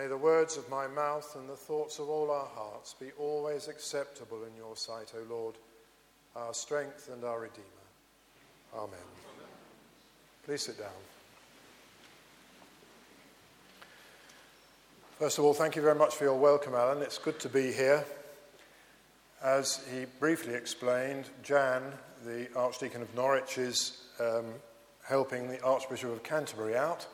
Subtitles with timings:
[0.00, 3.68] May the words of my mouth and the thoughts of all our hearts be always
[3.68, 5.56] acceptable in your sight, O Lord,
[6.34, 7.66] our strength and our Redeemer.
[8.74, 8.98] Amen.
[10.42, 10.88] Please sit down.
[15.18, 17.02] First of all, thank you very much for your welcome, Alan.
[17.02, 18.02] It's good to be here.
[19.42, 21.82] As he briefly explained, Jan,
[22.24, 24.46] the Archdeacon of Norwich, is um,
[25.06, 27.06] helping the Archbishop of Canterbury out.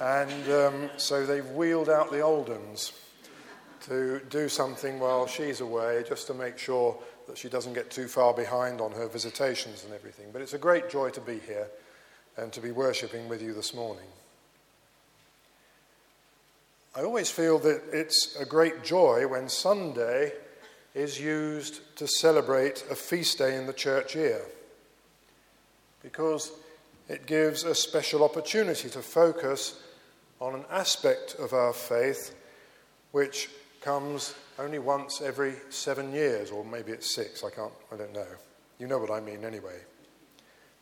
[0.00, 2.92] And um, so they've wheeled out the old uns
[3.82, 8.08] to do something while she's away, just to make sure that she doesn't get too
[8.08, 10.26] far behind on her visitations and everything.
[10.32, 11.68] But it's a great joy to be here
[12.36, 14.06] and to be worshipping with you this morning.
[16.96, 20.32] I always feel that it's a great joy when Sunday
[20.94, 24.42] is used to celebrate a feast day in the church year
[26.02, 26.50] because
[27.08, 29.80] it gives a special opportunity to focus
[30.40, 32.34] on an aspect of our faith
[33.12, 38.12] which comes only once every seven years, or maybe it's six, I can't, I don't
[38.12, 38.26] know.
[38.78, 39.78] You know what I mean anyway.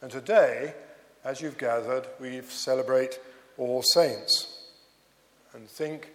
[0.01, 0.75] And today,
[1.25, 3.19] as you've gathered, we celebrate
[3.57, 4.67] All Saints
[5.55, 6.11] and think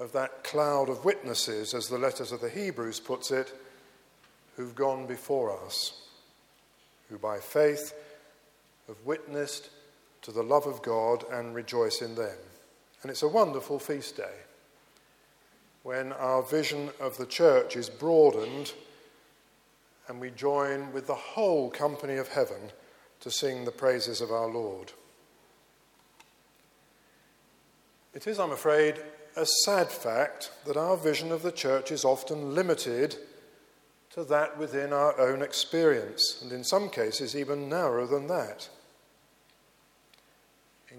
[0.00, 3.52] of that cloud of witnesses, as the letters of the Hebrews puts it,
[4.56, 6.08] who've gone before us,
[7.08, 7.94] who by faith
[8.88, 9.70] have witnessed
[10.22, 12.36] to the love of God and rejoice in them.
[13.02, 14.36] And it's a wonderful feast day
[15.82, 18.72] when our vision of the church is broadened
[20.08, 22.70] and we join with the whole company of heaven
[23.20, 24.92] to sing the praises of our Lord.
[28.14, 28.96] It is, I'm afraid,
[29.36, 33.16] a sad fact that our vision of the church is often limited
[34.10, 38.68] to that within our own experience, and in some cases, even narrower than that.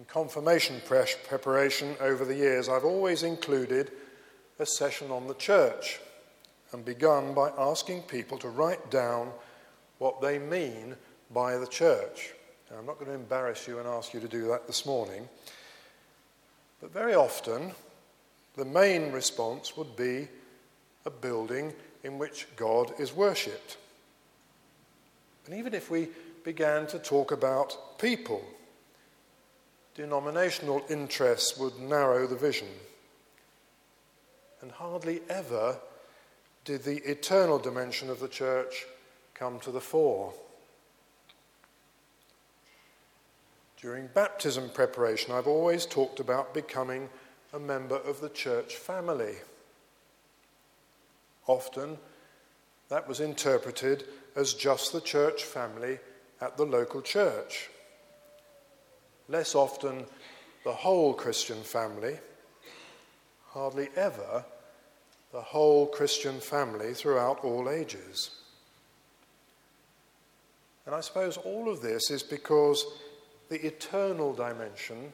[0.03, 3.89] In confirmation preparation over the years, I've always included
[4.59, 6.01] a session on the church
[6.73, 9.31] and begun by asking people to write down
[9.99, 10.97] what they mean
[11.31, 12.33] by the church.
[12.69, 15.29] Now, I'm not going to embarrass you and ask you to do that this morning,
[16.81, 17.71] but very often
[18.57, 20.27] the main response would be
[21.05, 21.71] a building
[22.03, 23.77] in which God is worshipped.
[25.45, 26.09] And even if we
[26.43, 28.43] began to talk about people,
[29.95, 32.67] denominational interests would narrow the vision.
[34.61, 35.77] And hardly ever
[36.65, 38.85] did the eternal dimension of the church
[39.33, 40.33] come to the fore.
[43.81, 47.09] During baptism preparation, I've always talked about becoming
[47.51, 49.35] a member of the church family.
[51.47, 51.97] Often,
[52.87, 54.05] that was interpreted
[54.35, 55.99] as just the church family
[56.39, 57.69] at the local church
[59.27, 60.05] less often
[60.63, 62.17] the whole Christian family,
[63.49, 64.43] hardly ever
[65.31, 68.29] the whole Christian family throughout all ages.
[70.85, 72.85] And I suppose all of this is because
[73.49, 75.13] the eternal dimension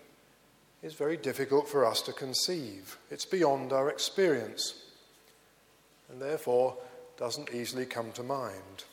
[0.82, 2.98] is very difficult for us to conceive.
[3.10, 4.74] It's beyond our experience,
[6.10, 6.78] and therefore
[7.18, 8.84] doesn't easily come to mind.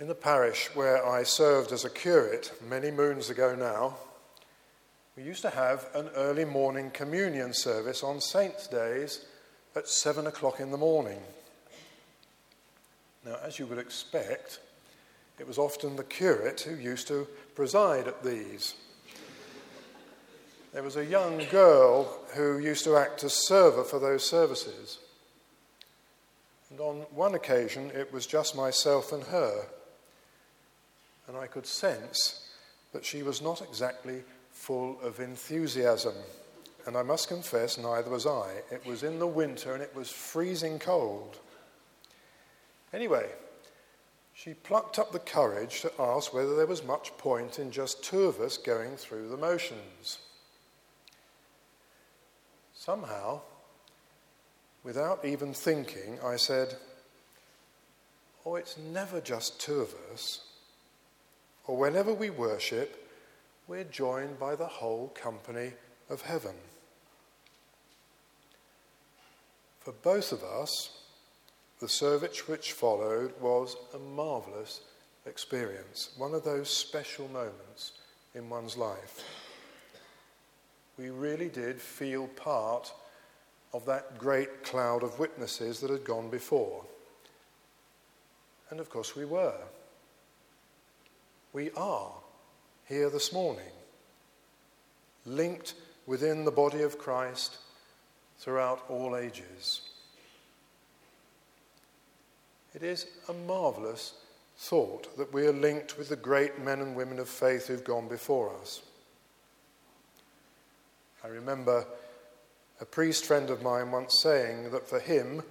[0.00, 3.98] In the parish where I served as a curate many moons ago now,
[5.14, 9.26] we used to have an early morning communion service on Saints' Days
[9.76, 11.20] at seven o'clock in the morning.
[13.26, 14.60] Now, as you would expect,
[15.38, 18.76] it was often the curate who used to preside at these.
[20.72, 24.98] There was a young girl who used to act as server for those services.
[26.70, 29.66] And on one occasion, it was just myself and her
[31.30, 32.44] and I could sense
[32.92, 36.14] that she was not exactly full of enthusiasm.
[36.86, 38.50] And I must confess, neither was I.
[38.72, 41.38] It was in the winter and it was freezing cold.
[42.92, 43.28] Anyway,
[44.34, 48.24] she plucked up the courage to ask whether there was much point in just two
[48.24, 50.18] of us going through the motions.
[52.74, 53.40] Somehow,
[54.82, 56.74] without even thinking, I said,
[58.44, 60.40] Oh, it's never just two of us
[61.66, 63.08] or whenever we worship,
[63.68, 65.72] we're joined by the whole company
[66.08, 66.54] of heaven.
[69.80, 70.98] For both of us,
[71.78, 74.80] the service which followed was a marvelous
[75.26, 77.92] experience, one of those special moments
[78.34, 79.24] in one's life.
[80.98, 82.92] We really did feel part
[83.72, 86.84] of that great cloud of witnesses that had gone before.
[88.70, 89.54] And of course, we were
[91.52, 92.12] we are
[92.88, 93.64] here this morning.
[95.26, 95.74] linked
[96.06, 97.58] within the body of Christ
[98.38, 99.82] throughout all ages.
[102.74, 104.14] It is a marvelous
[104.56, 108.08] thought that we are linked with the great men and women of faith who've gone
[108.08, 108.80] before us.
[111.22, 111.84] I remember
[112.80, 115.42] a priest friend of mine once saying that for him,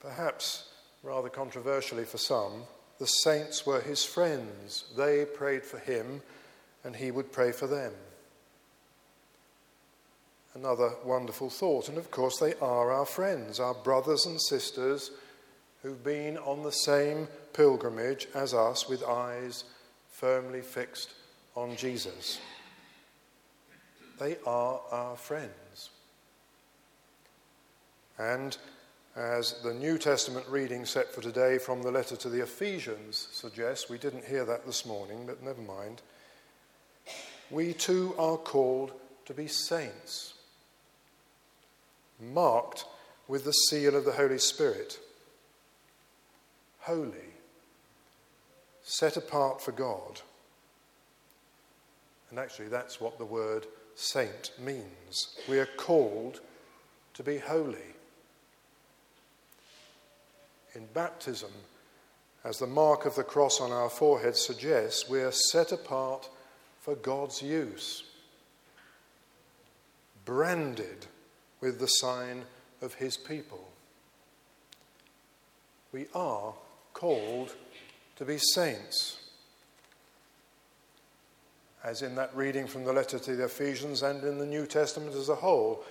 [0.00, 0.68] perhaps
[1.04, 2.64] rather controversially for some,
[2.98, 4.84] the saints were his friends.
[4.96, 6.22] They prayed for him,
[6.84, 7.92] and he would pray for them.
[10.54, 11.88] Another wonderful thought.
[11.88, 15.10] And of course, they are our friends, our brothers and sisters
[15.82, 19.64] who've been on the same pilgrimage as us with eyes
[20.10, 21.12] firmly fixed
[21.54, 22.40] on Jesus.
[24.18, 25.90] They are our friends.
[28.18, 28.56] And
[29.18, 33.90] as the New Testament reading set for today from the letter to the Ephesians suggests,
[33.90, 36.00] we didn't hear that this morning, but never mind.
[37.50, 38.92] We too are called
[39.24, 40.34] to be saints,
[42.20, 42.84] marked
[43.26, 45.00] with the seal of the Holy Spirit,
[46.80, 47.34] holy,
[48.84, 50.20] set apart for God.
[52.30, 53.66] And actually, that's what the word
[53.96, 55.36] saint means.
[55.48, 56.40] We are called
[57.14, 57.96] to be holy.
[60.78, 61.50] In baptism,
[62.44, 66.28] as the mark of the cross on our forehead suggests, we are set apart
[66.78, 68.04] for God's use,
[70.24, 71.06] branded
[71.60, 72.44] with the sign
[72.80, 73.72] of His people.
[75.90, 76.54] We are
[76.92, 77.56] called
[78.14, 79.18] to be saints.
[81.82, 85.16] As in that reading from the letter to the Ephesians and in the New Testament
[85.16, 85.82] as a whole,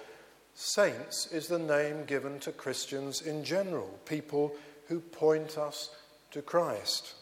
[0.53, 4.55] saints is the name given to Christians in general, people
[4.87, 5.89] who point us
[6.31, 7.13] to Christ,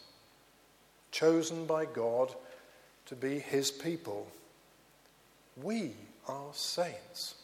[1.10, 2.34] chosen by God
[3.06, 4.26] to be his people.
[5.62, 5.92] We
[6.28, 7.34] are saints,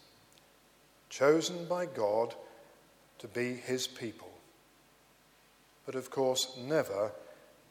[1.09, 2.35] chosen by God
[3.19, 4.31] to be his people.
[5.87, 7.13] But of course, never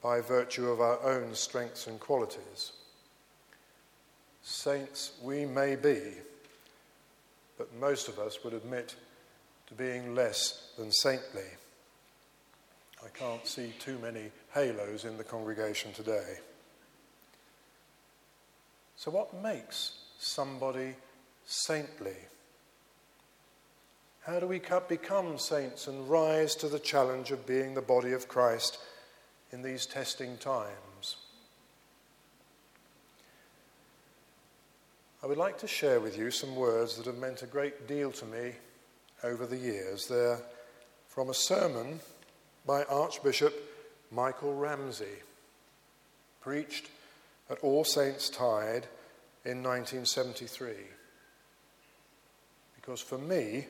[0.01, 2.71] by virtue of our own strengths and qualities.
[4.41, 6.01] Saints we may be,
[7.57, 8.95] but most of us would admit
[9.67, 11.45] to being less than saintly.
[13.03, 16.37] I can't see too many halos in the congregation today.
[18.95, 20.95] So, what makes somebody
[21.45, 22.15] saintly?
[24.21, 28.27] How do we become saints and rise to the challenge of being the body of
[28.27, 28.77] Christ
[29.51, 31.15] in these testing times?
[35.23, 38.11] I would like to share with you some words that have meant a great deal
[38.11, 38.53] to me
[39.23, 40.07] over the years.
[40.07, 40.39] They're
[41.07, 41.99] from a sermon
[42.65, 43.53] by Archbishop
[44.11, 45.23] Michael Ramsey,
[46.41, 46.89] preached
[47.49, 48.87] at All Saints Tide
[49.45, 50.73] in 1973.
[52.75, 53.67] Because for me,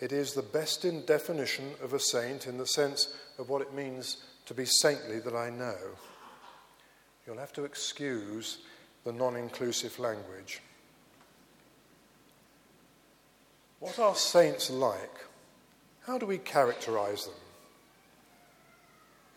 [0.00, 3.74] it is the best in definition of a saint in the sense of what it
[3.74, 5.76] means to be saintly that I know.
[7.26, 8.58] You'll have to excuse
[9.04, 10.60] the non inclusive language.
[13.80, 15.24] What are saints like?
[16.06, 17.34] How do we characterize them?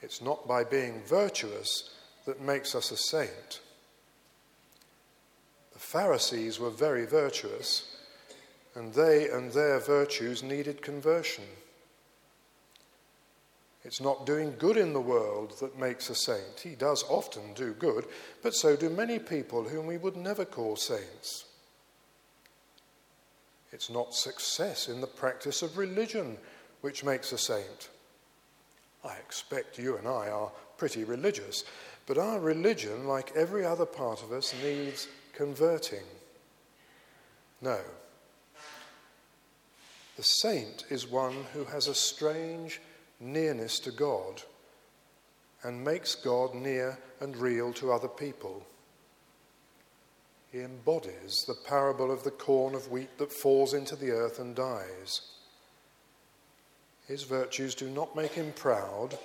[0.02, 1.90] It's not by being virtuous
[2.26, 3.62] that makes us a saint.
[5.74, 7.98] The Pharisees were very virtuous,
[8.76, 11.46] and they and their virtues needed conversion.
[13.84, 16.60] It's not doing good in the world that makes a saint.
[16.62, 18.06] He does often do good,
[18.44, 21.46] but so do many people whom we would never call saints.
[23.72, 26.38] It's not success in the practice of religion
[26.82, 27.90] which makes a saint.
[29.04, 31.64] I expect you and I are pretty religious,
[32.06, 36.04] but our religion, like every other part of us, needs converting.
[37.62, 37.80] No.
[40.18, 42.82] The saint is one who has a strange
[43.20, 44.44] nearness to God
[45.64, 48.66] and makes God near and real to other people.
[50.52, 54.56] He embodies the parable of the corn of wheat that falls into the earth and
[54.56, 55.22] dies.
[57.12, 59.20] His virtues do not make him proud,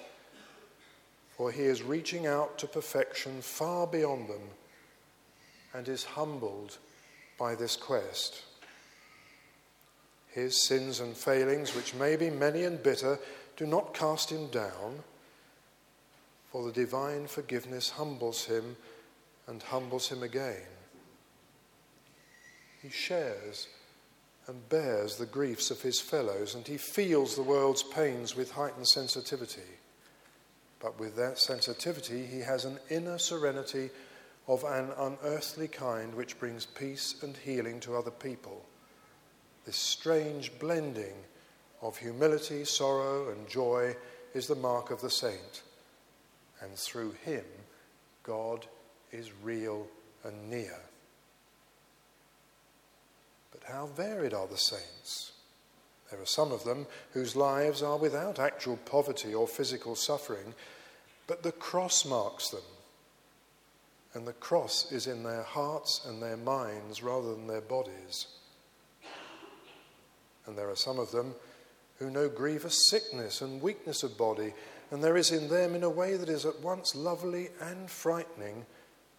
[1.36, 4.42] for he is reaching out to perfection far beyond them
[5.72, 6.78] and is humbled
[7.38, 8.42] by this quest.
[10.32, 13.20] His sins and failings, which may be many and bitter,
[13.56, 15.04] do not cast him down,
[16.50, 18.76] for the divine forgiveness humbles him
[19.46, 20.66] and humbles him again.
[22.82, 23.68] He shares
[24.48, 28.86] and bears the griefs of his fellows, and he feels the world's pains with heightened
[28.88, 29.60] sensitivity.
[30.80, 33.90] But with that sensitivity, he has an inner serenity
[34.46, 38.64] of an unearthly kind which brings peace and healing to other people.
[39.64, 41.14] This strange blending
[41.82, 43.96] of humility, sorrow, and joy
[44.34, 45.62] is the mark of the saint.
[46.60, 47.44] And through him,
[48.22, 48.66] God
[49.10, 49.86] is real
[50.22, 50.78] and near.
[53.66, 55.32] How varied are the saints?
[56.10, 60.54] There are some of them whose lives are without actual poverty or physical suffering,
[61.26, 62.62] but the cross marks them.
[64.14, 68.28] And the cross is in their hearts and their minds rather than their bodies.
[70.46, 71.34] And there are some of them
[71.98, 74.54] who know grievous sickness and weakness of body,
[74.92, 78.64] and there is in them, in a way that is at once lovely and frightening,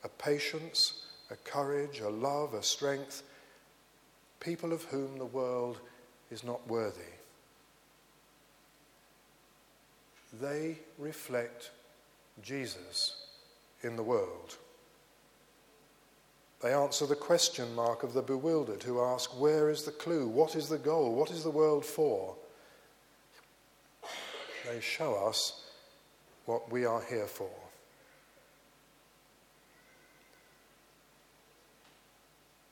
[0.05, 3.23] a patience, a courage, a love, a strength,
[4.39, 5.79] people of whom the world
[6.31, 7.13] is not worthy.
[10.41, 11.71] They reflect
[12.43, 13.15] Jesus
[13.81, 14.57] in the world.
[16.61, 20.27] They answer the question mark of the bewildered who ask, Where is the clue?
[20.27, 21.13] What is the goal?
[21.13, 22.35] What is the world for?
[24.65, 25.63] They show us
[26.45, 27.49] what we are here for.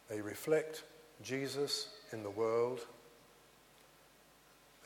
[0.09, 0.83] They reflect
[1.23, 2.81] Jesus in the world.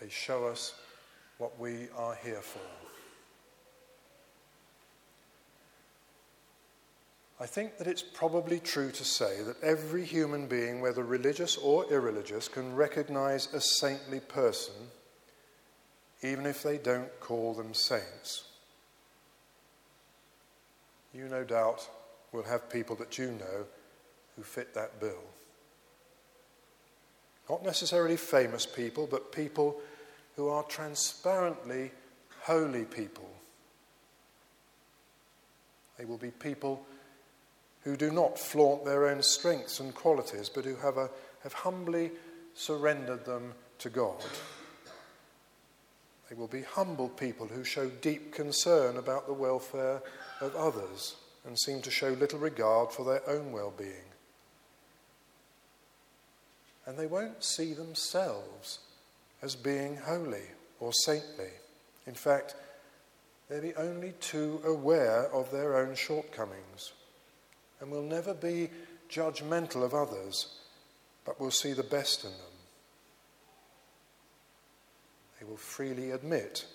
[0.02, 0.74] They show us
[1.38, 2.60] what we are here for.
[7.42, 11.86] I think that it's probably true to say that every human being, whether religious or
[11.92, 14.74] irreligious, can recognize a saintly person,
[16.22, 18.44] even if they don't call them saints.
[21.14, 21.88] You, no doubt,
[22.34, 23.66] will have people that you know
[24.36, 25.24] who fit that bill.
[27.50, 29.82] Not necessarily famous people, but people
[30.36, 31.92] who are transparently
[32.42, 33.30] holy people.
[35.98, 36.86] They will be people
[37.84, 41.10] who do not flaunt their own strengths and qualities, but who have, a,
[41.44, 42.12] have humbly
[42.54, 44.24] surrendered them to God.
[46.30, 50.02] They will be humble people who show deep concern about the welfare
[50.42, 51.16] of others
[51.46, 54.09] and seem to show little regard for their own well being.
[56.90, 58.80] And they won't see themselves
[59.44, 60.42] as being holy
[60.80, 61.52] or saintly.
[62.08, 62.56] In fact,
[63.48, 66.94] they'll be only too aware of their own shortcomings
[67.80, 68.72] and will never be
[69.08, 70.58] judgmental of others,
[71.26, 72.40] but will see the best in them.
[75.40, 76.66] They will freely admit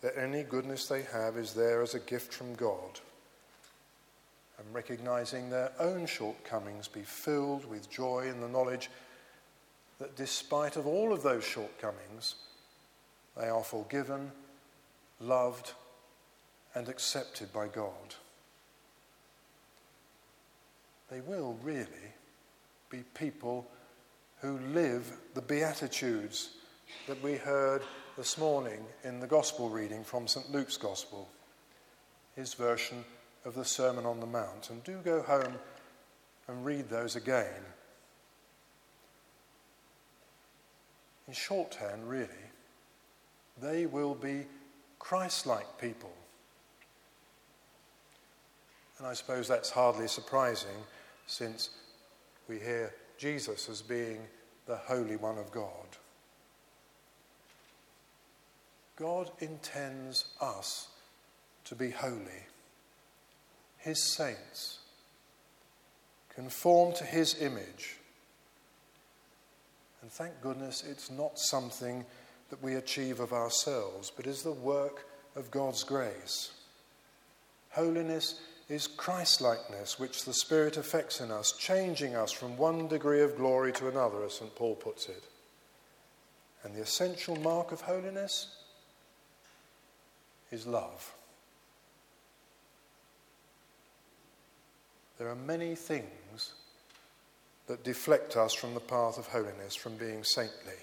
[0.00, 2.98] that any goodness they have is there as a gift from God.
[4.58, 8.90] And recognizing their own shortcomings, be filled with joy in the knowledge
[9.98, 12.34] that despite of all of those shortcomings,
[13.36, 14.32] they are forgiven,
[15.20, 15.72] loved,
[16.74, 18.14] and accepted by God
[21.14, 21.86] they will really
[22.90, 23.66] be people
[24.40, 26.50] who live the Beatitudes
[27.06, 27.82] that we heard
[28.16, 30.50] this morning in the Gospel reading from St.
[30.50, 31.28] Luke's Gospel,
[32.34, 33.04] his version
[33.44, 34.70] of the Sermon on the Mount.
[34.70, 35.54] And do go home
[36.48, 37.62] and read those again.
[41.26, 42.28] In shorthand, really,
[43.60, 44.46] they will be
[44.98, 46.12] Christ like people.
[48.98, 50.76] And I suppose that's hardly surprising
[51.26, 51.70] since
[52.48, 54.20] we hear Jesus as being
[54.66, 55.70] the Holy One of God.
[58.96, 60.88] God intends us
[61.64, 62.46] to be holy,
[63.78, 64.78] His saints,
[66.34, 67.96] conform to His image.
[70.04, 72.04] And thank goodness it's not something
[72.50, 76.52] that we achieve of ourselves, but is the work of God's grace.
[77.70, 83.38] Holiness is Christlikeness, which the Spirit effects in us, changing us from one degree of
[83.38, 84.54] glory to another, as St.
[84.54, 85.24] Paul puts it.
[86.64, 88.54] And the essential mark of holiness
[90.52, 91.14] is love.
[95.16, 96.52] There are many things
[97.66, 100.74] that deflect us from the path of holiness, from being saintly.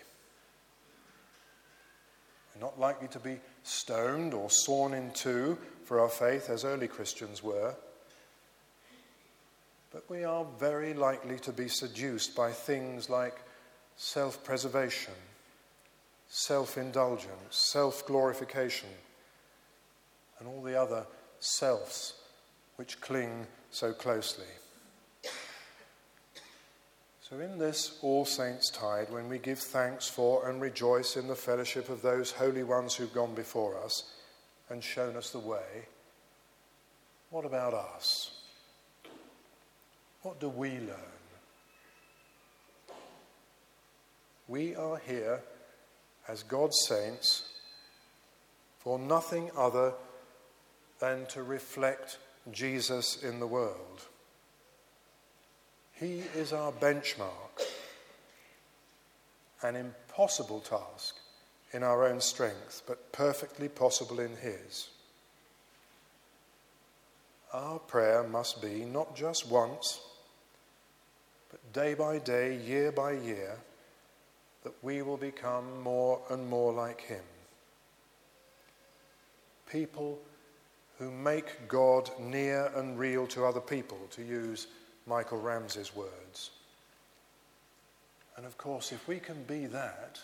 [2.56, 6.88] We're not likely to be stoned or sawn in two for our faith, as early
[6.88, 7.76] Christians were.
[9.92, 13.36] But we are very likely to be seduced by things like
[13.98, 15.14] self preservation,
[16.30, 18.90] self indulgence, self glorification,
[20.40, 21.06] and all the other
[21.40, 22.14] selves
[22.78, 24.46] which cling so closely.
[27.32, 31.36] So, in this All Saints' Tide, when we give thanks for and rejoice in the
[31.36, 34.04] fellowship of those holy ones who've gone before us
[34.70, 35.88] and shown us the way,
[37.30, 38.32] what about us?
[40.24, 40.98] what do we learn?
[44.50, 45.40] We are here
[46.28, 47.48] as God's saints
[48.80, 49.94] for nothing other
[51.00, 52.18] than to reflect
[52.52, 54.06] Jesus in the world.
[56.02, 57.62] He is our benchmark,
[59.62, 61.16] an impossible task
[61.74, 64.90] in our own strength, but perfectly possible in His.
[67.54, 70.00] Our prayer must be not just once,
[71.52, 73.60] but day by day, year by year
[74.64, 77.24] that we will become more and more like Him.
[79.70, 80.18] People
[80.98, 84.66] who make God near and real to other people, to use
[85.06, 86.52] Michael Ramsey's words.
[88.38, 90.20] And of course, if we can be that,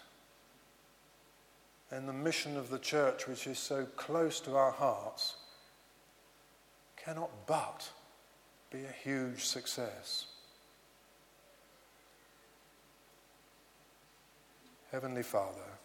[1.89, 5.35] then the mission of the church, which is so close to our hearts,
[6.95, 7.89] cannot but
[8.71, 10.25] be a huge success.
[14.91, 15.77] Heavenly Father,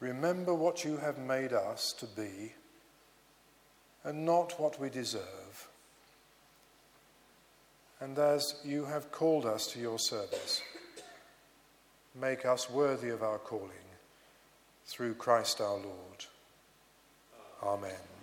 [0.00, 2.52] remember what you have made us to be
[4.04, 5.68] and not what we deserve.
[8.00, 10.62] And as you have called us to your service,
[12.14, 13.70] make us worthy of our calling
[14.86, 16.24] through Christ our Lord.
[17.62, 18.15] Amen.